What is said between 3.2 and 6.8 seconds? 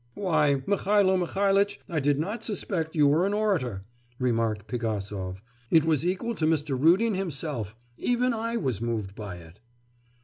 an orator,' remarked Pigasov; 'it was equal to Mr.